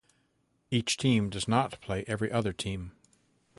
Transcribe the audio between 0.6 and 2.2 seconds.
Each team does not play